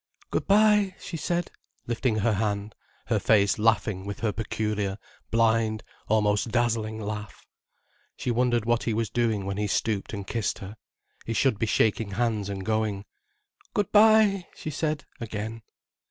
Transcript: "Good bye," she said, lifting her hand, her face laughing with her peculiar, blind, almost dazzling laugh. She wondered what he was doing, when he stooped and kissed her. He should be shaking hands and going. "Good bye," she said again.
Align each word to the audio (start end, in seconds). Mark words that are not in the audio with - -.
"Good 0.31 0.47
bye," 0.47 0.95
she 0.99 1.15
said, 1.15 1.51
lifting 1.85 2.15
her 2.15 2.33
hand, 2.33 2.73
her 3.05 3.19
face 3.19 3.59
laughing 3.59 4.03
with 4.03 4.21
her 4.21 4.31
peculiar, 4.31 4.97
blind, 5.29 5.83
almost 6.07 6.49
dazzling 6.49 6.99
laugh. 6.99 7.45
She 8.17 8.31
wondered 8.31 8.65
what 8.65 8.81
he 8.81 8.95
was 8.95 9.11
doing, 9.11 9.45
when 9.45 9.57
he 9.57 9.67
stooped 9.67 10.11
and 10.11 10.25
kissed 10.25 10.57
her. 10.57 10.75
He 11.27 11.33
should 11.33 11.59
be 11.59 11.67
shaking 11.67 12.13
hands 12.13 12.49
and 12.49 12.65
going. 12.65 13.05
"Good 13.75 13.91
bye," 13.91 14.47
she 14.55 14.71
said 14.71 15.05
again. 15.19 15.61